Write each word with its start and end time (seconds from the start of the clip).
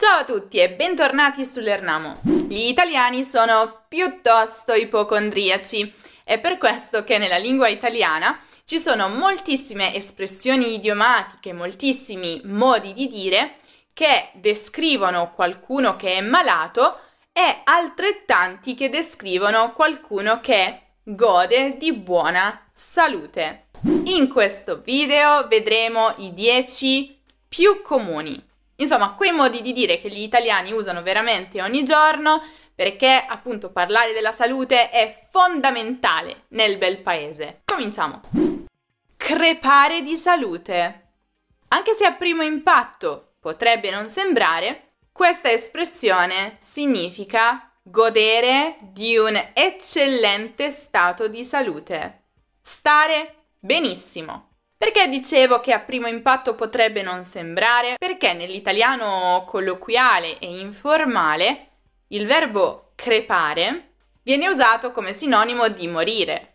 Ciao 0.00 0.20
a 0.20 0.24
tutti 0.24 0.56
e 0.56 0.70
bentornati 0.70 1.44
sull'Ernamo. 1.44 2.20
Gli 2.48 2.68
italiani 2.68 3.22
sono 3.22 3.82
piuttosto 3.86 4.72
ipocondriaci. 4.72 5.92
È 6.24 6.40
per 6.40 6.56
questo 6.56 7.04
che 7.04 7.18
nella 7.18 7.36
lingua 7.36 7.68
italiana 7.68 8.40
ci 8.64 8.78
sono 8.78 9.10
moltissime 9.10 9.94
espressioni 9.94 10.72
idiomatiche, 10.72 11.52
moltissimi 11.52 12.40
modi 12.44 12.94
di 12.94 13.08
dire 13.08 13.56
che 13.92 14.30
descrivono 14.36 15.34
qualcuno 15.34 15.96
che 15.96 16.14
è 16.14 16.22
malato 16.22 16.98
e 17.30 17.60
altrettanti 17.62 18.72
che 18.72 18.88
descrivono 18.88 19.74
qualcuno 19.74 20.40
che 20.40 20.80
gode 21.02 21.76
di 21.76 21.92
buona 21.92 22.58
salute. 22.72 23.66
In 24.04 24.30
questo 24.30 24.80
video 24.80 25.46
vedremo 25.46 26.14
i 26.16 26.32
10 26.32 27.20
più 27.46 27.82
comuni. 27.82 28.48
Insomma, 28.80 29.14
quei 29.14 29.32
modi 29.32 29.62
di 29.62 29.72
dire 29.72 30.00
che 30.00 30.08
gli 30.08 30.22
italiani 30.22 30.72
usano 30.72 31.02
veramente 31.02 31.62
ogni 31.62 31.84
giorno 31.84 32.42
perché 32.74 33.24
appunto 33.26 33.70
parlare 33.70 34.12
della 34.12 34.32
salute 34.32 34.88
è 34.90 35.26
fondamentale 35.30 36.44
nel 36.48 36.78
bel 36.78 36.98
paese. 36.98 37.60
Cominciamo. 37.64 38.22
Crepare 39.16 40.00
di 40.00 40.16
salute. 40.16 41.08
Anche 41.68 41.92
se 41.94 42.04
a 42.06 42.12
primo 42.12 42.42
impatto 42.42 43.34
potrebbe 43.38 43.90
non 43.90 44.08
sembrare, 44.08 44.94
questa 45.12 45.50
espressione 45.50 46.56
significa 46.58 47.70
godere 47.82 48.76
di 48.82 49.16
un 49.18 49.38
eccellente 49.52 50.70
stato 50.70 51.28
di 51.28 51.44
salute. 51.44 52.22
Stare 52.62 53.48
benissimo. 53.58 54.49
Perché 54.82 55.08
dicevo 55.08 55.60
che 55.60 55.74
a 55.74 55.80
primo 55.80 56.06
impatto 56.06 56.54
potrebbe 56.54 57.02
non 57.02 57.22
sembrare? 57.22 57.96
Perché 57.98 58.32
nell'italiano 58.32 59.44
colloquiale 59.46 60.38
e 60.38 60.58
informale 60.58 61.66
il 62.08 62.24
verbo 62.24 62.92
crepare 62.94 63.90
viene 64.22 64.48
usato 64.48 64.90
come 64.90 65.12
sinonimo 65.12 65.68
di 65.68 65.86
morire. 65.86 66.54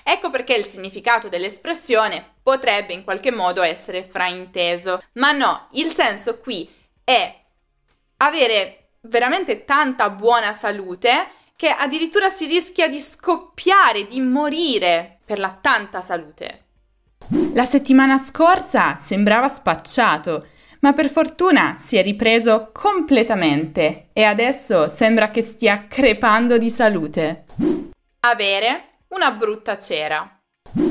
Ecco 0.00 0.30
perché 0.30 0.54
il 0.54 0.64
significato 0.64 1.28
dell'espressione 1.28 2.34
potrebbe 2.40 2.92
in 2.92 3.02
qualche 3.02 3.32
modo 3.32 3.62
essere 3.62 4.04
frainteso, 4.04 5.02
ma 5.14 5.32
no, 5.32 5.66
il 5.72 5.92
senso 5.92 6.38
qui 6.38 6.72
è 7.02 7.36
avere 8.18 8.90
veramente 9.00 9.64
tanta 9.64 10.08
buona 10.10 10.52
salute 10.52 11.30
che 11.56 11.70
addirittura 11.70 12.28
si 12.28 12.46
rischia 12.46 12.86
di 12.86 13.00
scoppiare, 13.00 14.06
di 14.06 14.20
morire 14.20 15.18
per 15.24 15.40
la 15.40 15.50
tanta 15.60 16.00
salute. 16.00 16.65
La 17.54 17.64
settimana 17.64 18.18
scorsa 18.18 18.98
sembrava 18.98 19.48
spacciato, 19.48 20.46
ma 20.80 20.92
per 20.92 21.08
fortuna 21.08 21.76
si 21.78 21.96
è 21.96 22.02
ripreso 22.02 22.70
completamente 22.72 24.10
e 24.12 24.22
adesso 24.22 24.88
sembra 24.88 25.30
che 25.30 25.40
stia 25.40 25.86
crepando 25.88 26.58
di 26.58 26.70
salute. 26.70 27.46
Avere 28.20 28.98
una 29.08 29.32
brutta 29.32 29.78
cera. 29.78 30.30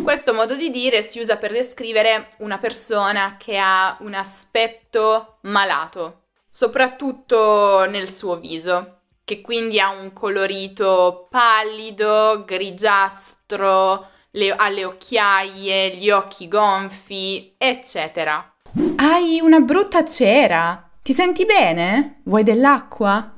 Questo 0.03 0.33
modo 0.33 0.55
di 0.55 0.71
dire 0.71 1.03
si 1.03 1.19
usa 1.19 1.37
per 1.37 1.51
descrivere 1.51 2.29
una 2.39 2.57
persona 2.57 3.35
che 3.37 3.57
ha 3.57 3.95
un 4.01 4.13
aspetto 4.13 5.37
malato, 5.41 6.23
soprattutto 6.49 7.85
nel 7.87 8.11
suo 8.11 8.39
viso, 8.39 9.01
che 9.23 9.41
quindi 9.41 9.79
ha 9.79 9.89
un 9.89 10.11
colorito 10.11 11.27
pallido, 11.29 12.43
grigiastro, 12.45 14.09
le, 14.35 14.51
ha 14.51 14.69
le 14.69 14.85
occhiaie, 14.85 15.95
gli 15.95 16.09
occhi 16.09 16.47
gonfi, 16.47 17.55
eccetera. 17.57 18.53
Hai 18.97 19.39
una 19.41 19.59
brutta 19.59 20.03
cera. 20.03 20.89
Ti 21.01 21.13
senti 21.13 21.45
bene? 21.45 22.21
Vuoi 22.23 22.43
dell'acqua? 22.43 23.33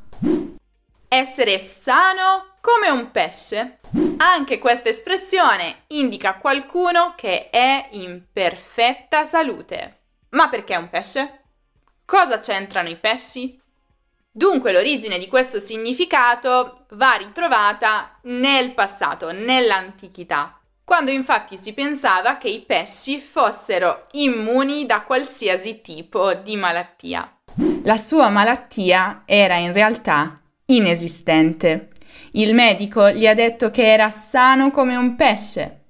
Essere 1.08 1.59
sano 1.59 2.56
come 2.62 2.89
un 2.89 3.12
pesce. 3.12 3.80
Anche 4.17 4.58
questa 4.58 4.89
espressione 4.89 5.84
indica 5.88 6.36
qualcuno 6.36 7.14
che 7.16 7.50
è 7.50 7.89
in 7.92 8.23
perfetta 8.32 9.26
salute. 9.26 10.00
Ma 10.30 10.50
perché 10.50 10.76
un 10.76 10.89
pesce? 10.89 11.44
Cosa 12.05 12.39
c'entrano 12.39 12.89
i 12.89 12.98
pesci? 12.98 13.60
Dunque 14.32 14.71
l'origine 14.71 15.17
di 15.17 15.27
questo 15.27 15.60
significato 15.60 16.86
va 16.92 17.14
ritrovata 17.14 18.20
nel 18.23 18.73
passato, 18.73 19.32
nell'antichità 19.32 20.57
quando 20.87 21.11
infatti 21.11 21.58
si 21.58 21.73
pensava 21.73 22.37
che 22.37 22.48
i 22.48 22.61
pesci 22.61 23.20
fossero 23.20 24.05
immuni 24.11 24.86
da 24.86 25.02
qualsiasi 25.02 25.81
tipo 25.81 26.33
di 26.33 26.55
malattia. 26.55 27.39
La 27.83 27.98
sua 27.98 28.30
malattia 28.30 29.23
era 29.26 29.58
in 29.58 29.73
realtà 29.73 30.39
inesistente. 30.67 31.89
Il 32.31 32.53
medico 32.53 33.09
gli 33.09 33.27
ha 33.27 33.33
detto 33.33 33.70
che 33.70 33.92
era 33.92 34.09
sano 34.09 34.71
come 34.71 34.95
un 34.95 35.17
pesce. 35.17 35.87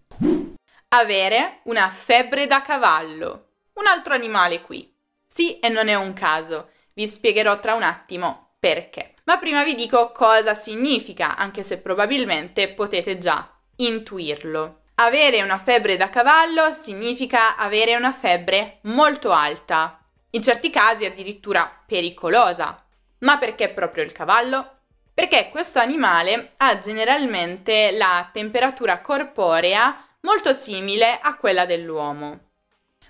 Avere 0.87 1.59
una 1.65 1.89
febbre 1.89 2.47
da 2.47 2.63
cavallo. 2.63 3.49
Un 3.73 3.85
altro 3.85 4.15
animale 4.15 4.61
qui. 4.61 4.91
Sì, 5.27 5.59
e 5.59 5.69
non 5.69 5.89
è 5.89 5.93
un 5.93 6.13
caso. 6.13 6.69
Vi 6.93 7.05
spiegherò 7.05 7.59
tra 7.59 7.75
un 7.75 7.83
attimo 7.83 8.55
perché. 8.59 9.13
Ma 9.25 9.37
prima 9.37 9.63
vi 9.63 9.75
dico 9.75 10.11
cosa 10.11 10.55
significa, 10.55 11.35
anche 11.35 11.61
se 11.61 11.81
probabilmente 11.81 12.69
potete 12.69 13.19
già 13.19 13.47
intuirlo. 13.75 14.76
Avere 14.99 15.43
una 15.43 15.59
febbre 15.59 15.95
da 15.95 16.09
cavallo 16.09 16.71
significa 16.71 17.55
avere 17.55 17.95
una 17.95 18.11
febbre 18.11 18.79
molto 18.85 19.31
alta, 19.31 20.03
in 20.31 20.41
certi 20.41 20.71
casi 20.71 21.05
addirittura 21.05 21.83
pericolosa. 21.85 22.83
Ma 23.19 23.37
perché 23.37 23.69
proprio 23.69 24.03
il 24.03 24.11
cavallo? 24.11 24.79
Perché 25.13 25.49
questo 25.51 25.77
animale 25.77 26.53
ha 26.57 26.79
generalmente 26.79 27.91
la 27.91 28.27
temperatura 28.33 28.99
corporea 29.01 30.03
molto 30.21 30.51
simile 30.51 31.19
a 31.21 31.35
quella 31.35 31.67
dell'uomo. 31.67 32.39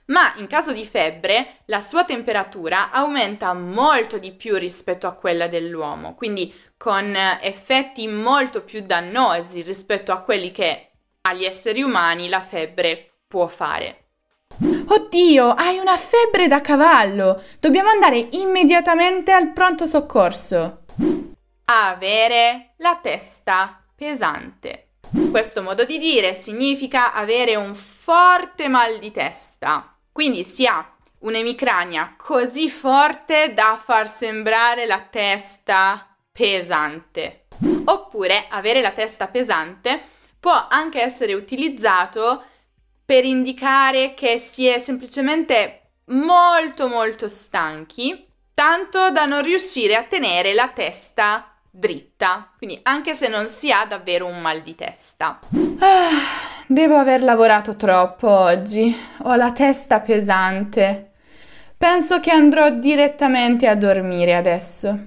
Ma 0.07 0.33
in 0.35 0.47
caso 0.47 0.73
di 0.73 0.85
febbre 0.85 1.59
la 1.67 1.79
sua 1.79 2.03
temperatura 2.03 2.91
aumenta 2.91 3.53
molto 3.53 4.17
di 4.17 4.33
più 4.33 4.57
rispetto 4.57 5.07
a 5.07 5.15
quella 5.15 5.47
dell'uomo, 5.47 6.15
quindi 6.15 6.53
con 6.75 7.15
effetti 7.15 8.09
molto 8.09 8.63
più 8.63 8.81
dannosi 8.81 9.61
rispetto 9.61 10.11
a 10.11 10.19
quelli 10.19 10.51
che 10.51 10.87
agli 11.27 11.45
esseri 11.45 11.81
umani 11.81 12.29
la 12.29 12.41
febbre 12.41 13.19
può 13.27 13.47
fare. 13.47 14.05
Oddio, 14.87 15.49
hai 15.51 15.77
una 15.77 15.97
febbre 15.97 16.47
da 16.47 16.61
cavallo! 16.61 17.43
Dobbiamo 17.59 17.89
andare 17.89 18.27
immediatamente 18.31 19.31
al 19.31 19.51
pronto 19.51 19.85
soccorso. 19.85 20.85
Avere 21.65 22.73
la 22.77 22.97
testa 23.01 23.83
pesante. 23.95 24.91
Questo 25.29 25.61
modo 25.61 25.83
di 25.83 25.97
dire 25.97 26.33
significa 26.33 27.13
avere 27.13 27.55
un 27.55 27.75
forte 27.75 28.67
mal 28.69 28.97
di 28.97 29.11
testa. 29.11 29.95
Quindi 30.11 30.43
si 30.43 30.65
ha 30.65 30.95
un'emicrania 31.19 32.15
così 32.17 32.69
forte 32.69 33.53
da 33.53 33.79
far 33.83 34.07
sembrare 34.07 34.85
la 34.85 35.07
testa 35.09 36.07
pesante. 36.31 37.47
Oppure 37.85 38.45
avere 38.49 38.81
la 38.81 38.91
testa 38.91 39.27
pesante 39.27 40.15
può 40.39 40.67
anche 40.69 41.01
essere 41.01 41.33
utilizzato 41.33 42.43
per 43.05 43.23
indicare 43.23 44.13
che 44.13 44.39
si 44.39 44.67
è 44.67 44.79
semplicemente 44.79 45.81
molto 46.05 46.87
molto 46.87 47.27
stanchi, 47.27 48.27
tanto 48.53 49.11
da 49.11 49.25
non 49.25 49.41
riuscire 49.41 49.95
a 49.95 50.03
tenere 50.03 50.53
la 50.53 50.69
testa 50.69 51.53
dritta, 51.69 52.51
quindi 52.57 52.79
anche 52.83 53.13
se 53.13 53.27
non 53.27 53.47
si 53.47 53.71
ha 53.71 53.85
davvero 53.85 54.25
un 54.25 54.41
mal 54.41 54.61
di 54.61 54.75
testa. 54.75 55.39
Ah, 55.79 56.09
devo 56.65 56.95
aver 56.95 57.23
lavorato 57.23 57.75
troppo 57.75 58.29
oggi, 58.29 58.95
ho 59.23 59.35
la 59.35 59.51
testa 59.51 59.99
pesante. 59.99 61.11
Penso 61.77 62.19
che 62.19 62.31
andrò 62.31 62.71
direttamente 62.71 63.67
a 63.67 63.75
dormire 63.75 64.35
adesso. 64.35 64.97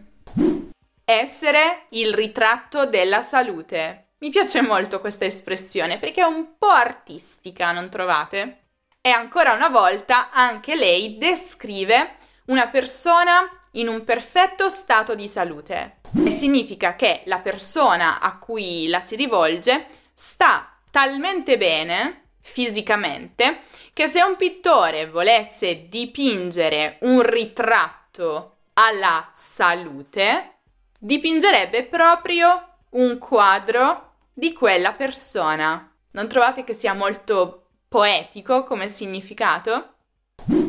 Essere 1.05 1.87
il 1.91 2.15
ritratto 2.15 2.87
della 2.87 3.21
salute. 3.21 4.10
Mi 4.23 4.29
piace 4.29 4.61
molto 4.61 5.01
questa 5.01 5.25
espressione 5.25 5.99
perché 5.99 6.21
è 6.21 6.25
un 6.25 6.59
po' 6.59 6.67
artistica, 6.67 7.73
non 7.73 7.89
trovate? 7.89 8.65
E 9.01 9.09
ancora 9.09 9.55
una 9.55 9.71
volta 9.71 10.31
anche 10.31 10.75
lei 10.75 11.17
descrive 11.17 12.17
una 12.47 12.69
persona 12.69 13.49
in 13.73 13.89
un 13.89 14.05
perfetto 14.05 14.69
stato 14.69 15.15
di 15.15 15.27
salute. 15.27 16.01
E 16.23 16.33
significa 16.33 16.97
che 16.97 17.23
la 17.25 17.39
persona 17.39 18.21
a 18.21 18.37
cui 18.37 18.89
la 18.89 19.01
si 19.01 19.17
rivolge 19.17 19.87
sta 20.13 20.71
talmente 20.91 21.57
bene 21.57 22.25
fisicamente 22.43 23.63
che 23.95 24.07
se 24.07 24.23
un 24.23 24.37
pittore 24.37 25.09
volesse 25.09 25.89
dipingere 25.89 26.99
un 27.03 27.23
ritratto 27.23 28.57
alla 28.75 29.31
salute, 29.33 30.57
dipingerebbe 30.99 31.85
proprio 31.85 32.67
un 32.91 33.17
quadro 33.17 34.09
di 34.33 34.53
quella 34.53 34.93
persona. 34.93 35.93
Non 36.13 36.29
trovate 36.29 36.65
che 36.65 36.75
sia 36.75 36.93
molto 36.93 37.69
poetico 37.89 38.65
come 38.65 38.89
significato? 38.89 39.95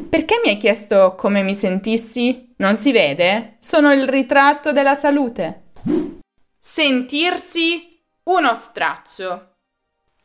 Perché 0.09 0.41
mi 0.43 0.51
hai 0.51 0.57
chiesto 0.57 1.15
come 1.15 1.41
mi 1.41 1.55
sentissi? 1.55 2.53
Non 2.57 2.75
si 2.75 2.91
vede? 2.91 3.55
Sono 3.59 3.93
il 3.93 4.07
ritratto 4.07 4.71
della 4.71 4.95
salute. 4.95 5.69
Sentirsi 6.59 7.99
uno 8.23 8.53
straccio. 8.53 9.55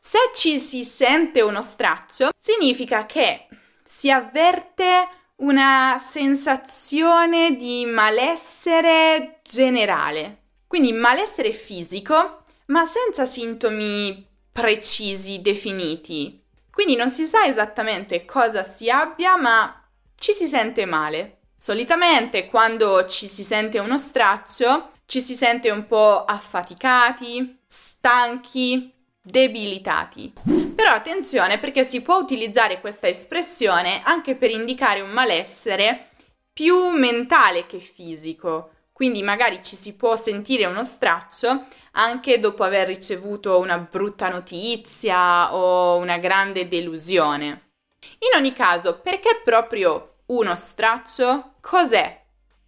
Se 0.00 0.18
ci 0.34 0.58
si 0.58 0.84
sente 0.84 1.40
uno 1.40 1.62
straccio, 1.62 2.30
significa 2.38 3.06
che 3.06 3.46
si 3.84 4.10
avverte 4.10 5.04
una 5.36 6.00
sensazione 6.00 7.56
di 7.56 7.84
malessere 7.86 9.40
generale. 9.42 10.42
Quindi 10.66 10.92
malessere 10.92 11.52
fisico, 11.52 12.44
ma 12.66 12.84
senza 12.84 13.24
sintomi 13.24 14.26
precisi, 14.50 15.40
definiti. 15.40 16.42
Quindi 16.70 16.96
non 16.96 17.08
si 17.08 17.26
sa 17.26 17.46
esattamente 17.46 18.24
cosa 18.24 18.62
si 18.62 18.90
abbia, 18.90 19.36
ma 19.36 19.82
ci 20.18 20.32
si 20.32 20.46
sente 20.46 20.84
male. 20.84 21.38
Solitamente 21.56 22.46
quando 22.46 23.06
ci 23.06 23.26
si 23.26 23.42
sente 23.42 23.78
uno 23.78 23.96
straccio, 23.96 24.92
ci 25.06 25.20
si 25.20 25.34
sente 25.34 25.70
un 25.70 25.86
po' 25.86 26.24
affaticati, 26.24 27.60
stanchi, 27.66 28.92
debilitati. 29.20 30.32
Però 30.74 30.90
attenzione 30.90 31.58
perché 31.58 31.84
si 31.84 32.02
può 32.02 32.16
utilizzare 32.16 32.80
questa 32.80 33.08
espressione 33.08 34.02
anche 34.04 34.34
per 34.34 34.50
indicare 34.50 35.00
un 35.00 35.10
malessere 35.10 36.10
più 36.52 36.90
mentale 36.90 37.66
che 37.66 37.80
fisico. 37.80 38.70
Quindi 38.92 39.22
magari 39.22 39.62
ci 39.62 39.76
si 39.76 39.94
può 39.94 40.16
sentire 40.16 40.64
uno 40.64 40.82
straccio 40.82 41.66
anche 41.98 42.38
dopo 42.40 42.64
aver 42.64 42.86
ricevuto 42.86 43.58
una 43.58 43.78
brutta 43.78 44.28
notizia 44.28 45.54
o 45.54 45.96
una 45.96 46.18
grande 46.18 46.68
delusione. 46.68 47.70
In 48.18 48.36
ogni 48.36 48.52
caso, 48.52 49.00
perché 49.00 49.40
proprio 49.42 50.18
uno 50.26 50.54
straccio? 50.54 51.54
Cos'è 51.60 52.24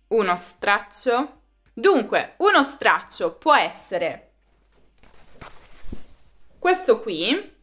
uno 0.09 0.37
straccio? 0.37 1.41
Dunque, 1.73 2.35
uno 2.39 2.63
straccio 2.63 3.37
può 3.37 3.55
essere 3.55 4.29
questo 6.59 7.01
qui, 7.01 7.57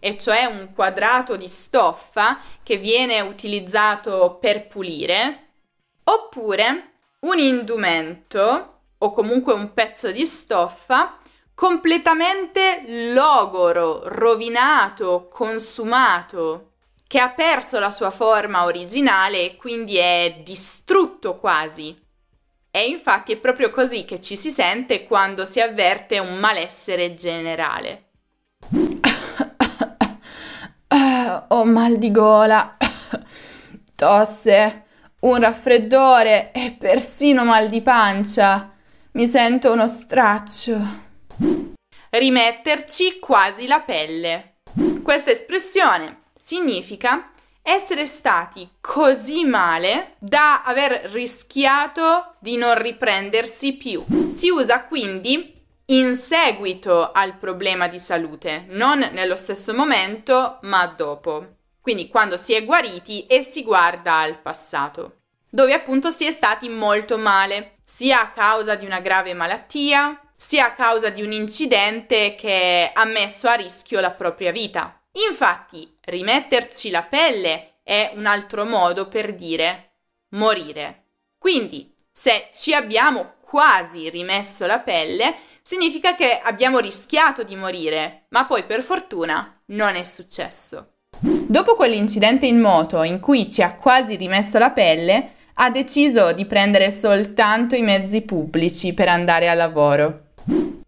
e 0.00 0.18
cioè 0.18 0.44
un 0.44 0.72
quadrato 0.74 1.36
di 1.36 1.48
stoffa 1.48 2.40
che 2.62 2.76
viene 2.78 3.20
utilizzato 3.20 4.38
per 4.40 4.66
pulire, 4.66 5.50
oppure 6.04 6.92
un 7.20 7.38
indumento 7.38 8.75
o 9.06 9.10
comunque 9.10 9.52
un 9.52 9.72
pezzo 9.72 10.10
di 10.10 10.26
stoffa 10.26 11.18
completamente 11.54 13.12
logoro, 13.12 14.02
rovinato, 14.04 15.28
consumato, 15.32 16.72
che 17.06 17.20
ha 17.20 17.30
perso 17.30 17.78
la 17.78 17.90
sua 17.90 18.10
forma 18.10 18.64
originale 18.64 19.42
e 19.42 19.56
quindi 19.56 19.96
è 19.96 20.42
distrutto 20.44 21.36
quasi. 21.36 21.96
E 22.70 22.86
infatti 22.88 23.32
è 23.32 23.36
proprio 23.36 23.70
così 23.70 24.04
che 24.04 24.20
ci 24.20 24.36
si 24.36 24.50
sente 24.50 25.04
quando 25.04 25.44
si 25.46 25.60
avverte 25.60 26.18
un 26.18 26.36
malessere 26.36 27.14
generale. 27.14 28.10
Ho 31.48 31.64
mal 31.64 31.96
di 31.96 32.10
gola, 32.10 32.76
tosse, 33.94 34.84
un 35.20 35.40
raffreddore 35.40 36.52
e 36.52 36.76
persino 36.78 37.44
mal 37.44 37.68
di 37.68 37.80
pancia. 37.80 38.75
Mi 39.16 39.26
sento 39.26 39.72
uno 39.72 39.86
straccio. 39.86 40.78
Rimetterci 42.10 43.18
quasi 43.18 43.66
la 43.66 43.80
pelle. 43.80 44.56
Questa 45.02 45.30
espressione 45.30 46.24
significa 46.34 47.30
essere 47.62 48.04
stati 48.04 48.68
così 48.78 49.46
male 49.46 50.16
da 50.18 50.62
aver 50.64 51.08
rischiato 51.12 52.34
di 52.40 52.58
non 52.58 52.74
riprendersi 52.74 53.78
più. 53.78 54.04
Si 54.26 54.50
usa 54.50 54.84
quindi 54.84 55.54
in 55.86 56.14
seguito 56.14 57.10
al 57.10 57.38
problema 57.38 57.88
di 57.88 57.98
salute, 57.98 58.66
non 58.68 58.98
nello 58.98 59.36
stesso 59.36 59.72
momento, 59.72 60.58
ma 60.64 60.84
dopo. 60.88 61.54
Quindi 61.80 62.08
quando 62.08 62.36
si 62.36 62.52
è 62.52 62.62
guariti 62.66 63.24
e 63.24 63.40
si 63.40 63.62
guarda 63.62 64.18
al 64.18 64.42
passato, 64.42 65.20
dove 65.48 65.72
appunto 65.72 66.10
si 66.10 66.26
è 66.26 66.30
stati 66.30 66.68
molto 66.68 67.16
male, 67.16 67.75
sia 67.88 68.20
a 68.20 68.30
causa 68.32 68.74
di 68.74 68.84
una 68.84 68.98
grave 68.98 69.32
malattia, 69.32 70.20
sia 70.36 70.66
a 70.66 70.74
causa 70.74 71.08
di 71.08 71.22
un 71.22 71.30
incidente 71.30 72.34
che 72.34 72.90
ha 72.92 73.04
messo 73.04 73.48
a 73.48 73.54
rischio 73.54 74.00
la 74.00 74.10
propria 74.10 74.50
vita. 74.50 75.00
Infatti, 75.28 75.96
rimetterci 76.02 76.90
la 76.90 77.02
pelle 77.02 77.76
è 77.84 78.12
un 78.16 78.26
altro 78.26 78.64
modo 78.64 79.06
per 79.06 79.34
dire 79.34 79.92
morire. 80.30 81.04
Quindi, 81.38 81.94
se 82.10 82.48
ci 82.52 82.74
abbiamo 82.74 83.34
quasi 83.40 84.10
rimesso 84.10 84.66
la 84.66 84.80
pelle, 84.80 85.34
significa 85.62 86.14
che 86.16 86.40
abbiamo 86.42 86.80
rischiato 86.80 87.44
di 87.44 87.54
morire, 87.54 88.26
ma 88.30 88.44
poi 88.44 88.64
per 88.64 88.82
fortuna 88.82 89.58
non 89.66 89.94
è 89.94 90.04
successo. 90.04 90.96
Dopo 91.18 91.76
quell'incidente 91.76 92.46
in 92.46 92.60
moto 92.60 93.02
in 93.04 93.20
cui 93.20 93.50
ci 93.50 93.62
ha 93.62 93.74
quasi 93.74 94.16
rimesso 94.16 94.58
la 94.58 94.70
pelle, 94.70 95.34
ha 95.58 95.70
deciso 95.70 96.32
di 96.32 96.44
prendere 96.44 96.90
soltanto 96.90 97.74
i 97.74 97.82
mezzi 97.82 98.22
pubblici 98.22 98.92
per 98.92 99.08
andare 99.08 99.48
al 99.48 99.56
lavoro. 99.56 100.32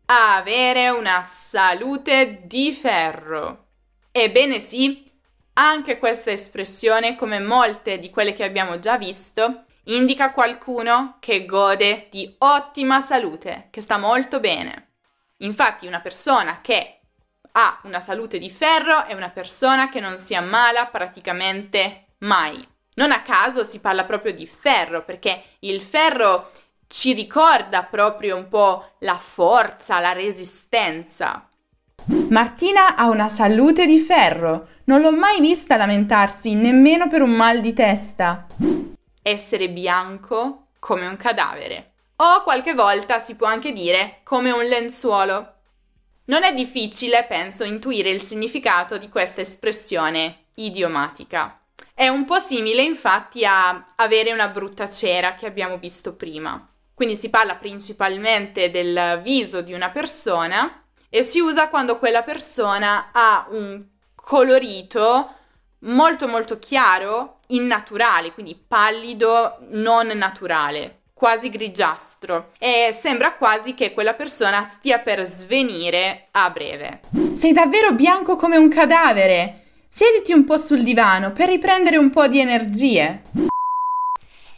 Avere 0.07 0.91
una 0.91 1.23
salute 1.23 2.43
di 2.45 2.73
ferro. 2.73 3.67
Ebbene 4.11 4.59
sì, 4.59 5.11
anche 5.55 5.99
questa 5.99 6.31
espressione, 6.31 7.17
come 7.17 7.41
molte 7.41 7.99
di 7.99 8.11
quelle 8.11 8.35
che 8.35 8.45
abbiamo 8.45 8.79
già 8.79 8.99
visto, 8.99 9.65
indica 9.85 10.33
qualcuno 10.33 11.17
che 11.19 11.47
gode 11.47 12.09
di 12.11 12.35
ottima 12.39 13.01
salute, 13.01 13.69
che 13.71 13.81
sta 13.81 13.97
molto 13.97 14.39
bene. 14.39 14.91
Infatti 15.39 15.87
una 15.87 16.01
persona 16.01 16.61
che 16.61 17.01
ha 17.53 17.81
una 17.85 18.01
salute 18.01 18.39
di 18.39 18.51
ferro 18.51 19.07
è 19.07 19.15
una 19.15 19.31
persona 19.31 19.89
che 19.89 20.01
non 20.01 20.19
si 20.19 20.35
ammala 20.35 20.87
praticamente 20.87 22.09
mai. 22.19 22.77
Non 22.99 23.13
a 23.13 23.23
caso 23.23 23.63
si 23.63 23.79
parla 23.79 24.03
proprio 24.03 24.33
di 24.35 24.45
ferro, 24.45 25.05
perché 25.05 25.41
il 25.61 25.81
ferro 25.81 26.51
ci 26.89 27.13
ricorda 27.13 27.85
proprio 27.85 28.35
un 28.35 28.49
po' 28.49 28.95
la 28.99 29.15
forza, 29.15 30.01
la 30.01 30.11
resistenza. 30.11 31.49
Martina 32.31 32.97
ha 32.97 33.09
una 33.09 33.29
salute 33.29 33.87
di 33.87 34.01
ferro. 34.01 34.71
Non 34.85 35.01
l'ho 35.01 35.13
mai 35.13 35.41
vista 35.41 35.77
lamentarsi 35.77 36.57
nemmeno 36.57 37.07
per 37.07 37.23
un 37.23 37.31
mal 37.31 37.61
di 37.61 37.73
testa. 37.73 38.49
Essere 39.23 39.69
bianco 39.69 40.71
come 40.81 41.07
un 41.07 41.17
cadavere. 41.17 41.93
O 42.17 42.43
qualche 42.43 42.75
volta 42.75 43.21
si 43.21 43.37
può 43.37 43.47
anche 43.47 43.73
dire 43.73 44.23
come 44.25 44.51
un 44.51 44.65
lenzuolo. 44.65 45.55
Non 46.25 46.43
è 46.43 46.53
difficile, 46.53 47.27
penso, 47.29 47.63
intuire 47.63 48.11
il 48.11 48.23
significato 48.23 48.99
di 48.99 49.09
questa 49.09 49.41
espressione 49.41 50.47
idiomatica. 50.55 51.58
È 51.99 52.07
un 52.07 52.27
po' 52.27 52.39
simile 52.39 52.83
infatti 52.83 53.45
a 53.45 53.85
avere 53.97 54.31
una 54.31 54.47
brutta 54.47 54.89
cera 54.89 55.35
che 55.35 55.47
abbiamo 55.47 55.79
visto 55.79 56.15
prima. 56.15 56.65
Quindi 56.95 57.17
si 57.17 57.29
parla 57.29 57.57
principalmente 57.57 58.71
del 58.71 59.19
viso 59.21 59.63
di 59.63 59.73
una 59.73 59.89
persona 59.91 60.85
e 61.09 61.23
si 61.23 61.41
usa 61.41 61.69
quando 61.69 61.99
quella 61.99 62.23
persona 62.23 63.09
ha 63.11 63.49
un 63.51 63.85
colorito 64.15 65.35
molto 65.81 66.29
molto 66.29 66.61
chiaro, 66.61 67.41
innaturale, 67.49 68.31
quindi 68.33 68.55
pallido, 68.55 69.57
non 69.71 70.07
naturale, 70.07 71.01
quasi 71.13 71.51
grigiastro 71.51 72.53
e 72.61 72.91
sembra 72.93 73.33
quasi 73.33 73.75
che 73.75 73.93
quella 73.93 74.15
persona 74.15 74.63
stia 74.63 75.01
per 75.01 75.25
svenire 75.25 76.29
a 76.31 76.49
breve. 76.51 77.01
Sei 77.35 77.51
davvero 77.51 77.91
bianco 77.91 78.37
come 78.37 78.57
un 78.57 78.69
cadavere. 78.69 79.65
Siediti 79.91 80.35
un 80.35 80.45
po' 80.45 80.59
sul 80.59 80.83
divano 80.83 81.33
per 81.33 81.49
riprendere 81.49 81.97
un 81.97 82.11
po' 82.11 82.29
di 82.29 82.41
energie. 82.41 83.23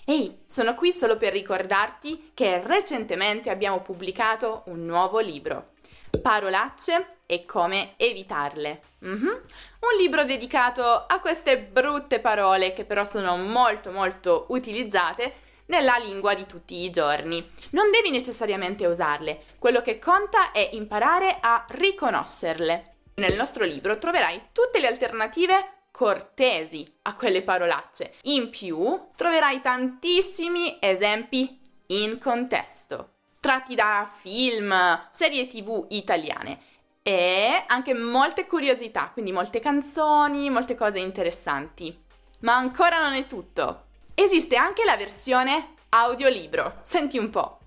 Ehi, 0.04 0.40
sono 0.44 0.75
qui 0.75 0.92
solo 0.92 1.16
per 1.16 1.32
ricordarti 1.32 2.32
che 2.34 2.60
recentemente 2.60 3.49
abbiamo 3.49 3.80
pubblicato 3.80 4.64
un 4.66 4.84
nuovo 4.84 5.20
libro. 5.20 5.75
Parolacce 6.20 7.18
e 7.26 7.44
come 7.46 7.94
evitarle. 7.96 8.80
Mm-hmm. 9.04 9.26
Un 9.28 9.96
libro 9.99 10.25
dedicato 10.25 10.82
a 10.82 11.20
queste 11.20 11.58
brutte 11.58 12.18
parole 12.18 12.72
che 12.72 12.84
però 12.84 13.04
sono 13.04 13.37
molto 13.37 13.92
molto 13.92 14.46
utilizzate 14.49 15.32
nella 15.66 15.96
lingua 15.96 16.34
di 16.34 16.44
tutti 16.44 16.82
i 16.82 16.90
giorni. 16.90 17.49
Non 17.70 17.92
devi 17.92 18.10
necessariamente 18.10 18.84
usarle, 18.84 19.44
quello 19.60 19.80
che 19.80 20.00
conta 20.00 20.50
è 20.50 20.70
imparare 20.72 21.38
a 21.40 21.64
riconoscerle. 21.68 22.89
Nel 23.20 23.36
nostro 23.36 23.66
libro 23.66 23.98
troverai 23.98 24.44
tutte 24.50 24.80
le 24.80 24.86
alternative 24.86 25.88
cortesi 25.90 26.90
a 27.02 27.14
quelle 27.14 27.42
parolacce. 27.42 28.14
In 28.22 28.48
più 28.48 28.98
troverai 29.14 29.60
tantissimi 29.60 30.78
esempi 30.80 31.60
in 31.88 32.18
contesto 32.18 33.10
tratti 33.40 33.74
da 33.74 34.10
film, 34.20 34.72
serie 35.10 35.46
tv 35.46 35.84
italiane 35.90 36.60
e 37.02 37.62
anche 37.66 37.92
molte 37.92 38.46
curiosità, 38.46 39.10
quindi 39.12 39.32
molte 39.32 39.60
canzoni, 39.60 40.48
molte 40.48 40.74
cose 40.74 40.98
interessanti. 40.98 41.94
Ma 42.40 42.56
ancora 42.56 43.02
non 43.02 43.12
è 43.12 43.26
tutto. 43.26 43.84
Esiste 44.14 44.56
anche 44.56 44.82
la 44.84 44.96
versione 44.96 45.74
audiolibro. 45.90 46.80
Senti 46.84 47.18
un 47.18 47.28
po'. 47.28 47.58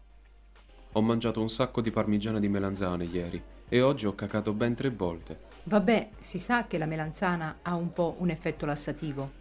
Ho 0.94 1.02
mangiato 1.02 1.42
un 1.42 1.50
sacco 1.50 1.82
di 1.82 1.92
parmigiana 1.92 2.40
di 2.40 2.48
melanzane 2.48 3.04
ieri 3.04 3.54
e 3.74 3.82
oggi 3.82 4.06
ho 4.06 4.14
cacato 4.14 4.54
ben 4.54 4.76
tre 4.76 4.92
volte. 4.92 5.40
Vabbè, 5.64 6.10
si 6.20 6.38
sa 6.38 6.68
che 6.68 6.78
la 6.78 6.86
melanzana 6.86 7.58
ha 7.64 7.74
un 7.74 7.92
po' 7.92 8.18
un 8.20 8.30
effetto 8.30 8.68
lassativo. 8.68 9.32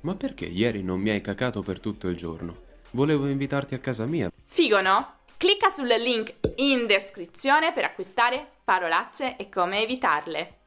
Ma 0.00 0.14
perché 0.14 0.44
ieri 0.44 0.82
non 0.82 1.00
mi 1.00 1.08
hai 1.08 1.22
cacato 1.22 1.62
per 1.62 1.80
tutto 1.80 2.08
il 2.08 2.14
giorno? 2.14 2.54
Volevo 2.90 3.26
invitarti 3.28 3.74
a 3.74 3.78
casa 3.78 4.04
mia. 4.04 4.30
Figo, 4.44 4.82
no? 4.82 5.20
Clicca 5.38 5.70
sul 5.70 5.86
link 5.86 6.34
in 6.56 6.86
descrizione 6.86 7.72
per 7.72 7.84
acquistare 7.84 8.46
parolacce 8.62 9.38
e 9.38 9.48
come 9.48 9.80
evitarle. 9.80 10.58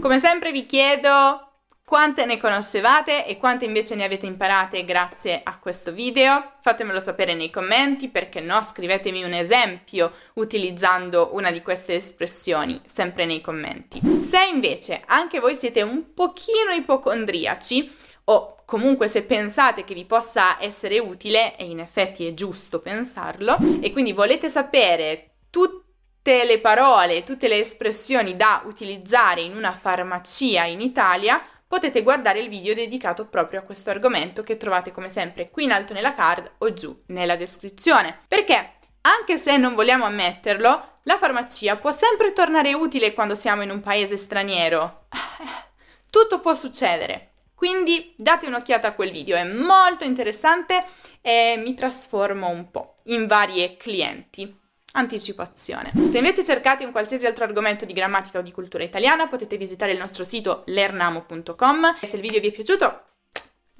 Come 0.00 0.18
sempre 0.18 0.50
vi 0.50 0.66
chiedo 0.66 1.49
quante 1.90 2.24
ne 2.24 2.38
conoscevate 2.38 3.26
e 3.26 3.36
quante 3.36 3.64
invece 3.64 3.96
ne 3.96 4.04
avete 4.04 4.24
imparate 4.24 4.84
grazie 4.84 5.40
a 5.42 5.58
questo 5.58 5.90
video. 5.90 6.52
Fatemelo 6.60 7.00
sapere 7.00 7.34
nei 7.34 7.50
commenti, 7.50 8.06
perché 8.06 8.38
no, 8.38 8.62
scrivetemi 8.62 9.24
un 9.24 9.32
esempio 9.32 10.12
utilizzando 10.34 11.30
una 11.32 11.50
di 11.50 11.62
queste 11.62 11.96
espressioni, 11.96 12.80
sempre 12.84 13.26
nei 13.26 13.40
commenti. 13.40 14.00
Se 14.20 14.38
invece 14.44 15.02
anche 15.04 15.40
voi 15.40 15.56
siete 15.56 15.82
un 15.82 16.14
pochino 16.14 16.70
ipocondriaci, 16.76 17.92
o 18.26 18.58
comunque 18.64 19.08
se 19.08 19.24
pensate 19.24 19.82
che 19.82 19.94
vi 19.94 20.04
possa 20.04 20.62
essere 20.62 21.00
utile, 21.00 21.56
e 21.56 21.64
in 21.64 21.80
effetti 21.80 22.24
è 22.24 22.34
giusto 22.34 22.78
pensarlo, 22.78 23.56
e 23.80 23.90
quindi 23.90 24.12
volete 24.12 24.48
sapere 24.48 25.38
tutte 25.50 26.44
le 26.44 26.60
parole, 26.60 27.24
tutte 27.24 27.48
le 27.48 27.58
espressioni 27.58 28.36
da 28.36 28.62
utilizzare 28.64 29.40
in 29.40 29.56
una 29.56 29.72
farmacia 29.72 30.66
in 30.66 30.80
Italia, 30.80 31.42
potete 31.70 32.02
guardare 32.02 32.40
il 32.40 32.48
video 32.48 32.74
dedicato 32.74 33.28
proprio 33.28 33.60
a 33.60 33.62
questo 33.62 33.90
argomento 33.90 34.42
che 34.42 34.56
trovate 34.56 34.90
come 34.90 35.08
sempre 35.08 35.50
qui 35.50 35.62
in 35.62 35.70
alto 35.70 35.92
nella 35.92 36.14
card 36.14 36.54
o 36.58 36.72
giù 36.72 37.04
nella 37.06 37.36
descrizione. 37.36 38.22
Perché 38.26 38.72
anche 39.02 39.36
se 39.36 39.56
non 39.56 39.76
vogliamo 39.76 40.04
ammetterlo, 40.04 40.98
la 41.04 41.16
farmacia 41.16 41.76
può 41.76 41.92
sempre 41.92 42.32
tornare 42.32 42.74
utile 42.74 43.14
quando 43.14 43.36
siamo 43.36 43.62
in 43.62 43.70
un 43.70 43.82
paese 43.82 44.16
straniero. 44.16 45.06
Tutto 46.10 46.40
può 46.40 46.54
succedere. 46.54 47.34
Quindi 47.54 48.14
date 48.16 48.48
un'occhiata 48.48 48.88
a 48.88 48.92
quel 48.94 49.12
video, 49.12 49.36
è 49.36 49.44
molto 49.44 50.02
interessante 50.02 50.84
e 51.20 51.54
mi 51.56 51.74
trasformo 51.74 52.48
un 52.48 52.68
po' 52.72 52.94
in 53.04 53.28
varie 53.28 53.76
clienti. 53.76 54.58
Anticipazione. 54.92 55.92
Se 55.94 56.18
invece 56.18 56.44
cercate 56.44 56.84
un 56.84 56.92
qualsiasi 56.92 57.26
altro 57.26 57.44
argomento 57.44 57.84
di 57.84 57.92
grammatica 57.92 58.38
o 58.38 58.42
di 58.42 58.52
cultura 58.52 58.82
italiana 58.84 59.28
potete 59.28 59.56
visitare 59.56 59.92
il 59.92 59.98
nostro 59.98 60.24
sito 60.24 60.62
lernamo.com 60.66 61.96
e 62.00 62.06
se 62.06 62.16
il 62.16 62.22
video 62.22 62.40
vi 62.40 62.48
è 62.48 62.52
piaciuto 62.52 63.04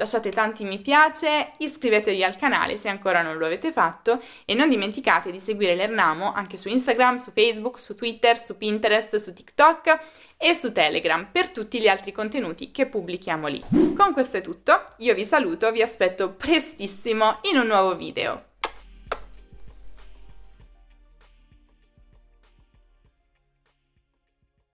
lasciate 0.01 0.31
tanti 0.31 0.65
mi 0.65 0.79
piace, 0.79 1.51
iscrivetevi 1.59 2.25
al 2.25 2.37
canale 2.37 2.79
se 2.79 2.89
ancora 2.89 3.21
non 3.21 3.37
lo 3.37 3.45
avete 3.45 3.71
fatto 3.71 4.21
e 4.47 4.55
non 4.55 4.71
dimenticate 4.71 5.31
di 5.31 5.39
seguire 5.39 5.75
l'Ernamo 5.75 6.33
anche 6.33 6.57
su 6.57 6.69
Instagram, 6.69 7.17
su 7.17 7.31
Facebook, 7.33 7.79
su 7.79 7.95
Twitter, 7.95 8.39
su 8.39 8.57
Pinterest, 8.57 9.15
su 9.17 9.35
TikTok 9.35 10.01
e 10.39 10.55
su 10.55 10.73
Telegram 10.73 11.29
per 11.31 11.53
tutti 11.53 11.81
gli 11.81 11.89
altri 11.89 12.13
contenuti 12.13 12.71
che 12.71 12.87
pubblichiamo 12.87 13.47
lì. 13.47 13.63
Con 13.95 14.13
questo 14.13 14.39
è 14.39 14.41
tutto, 14.41 14.87
io 14.99 15.15
vi 15.15 15.25
saluto, 15.27 15.71
vi 15.71 15.83
aspetto 15.83 16.31
prestissimo 16.33 17.39
in 17.43 17.59
un 17.59 17.67
nuovo 17.67 17.95
video. 17.95 18.50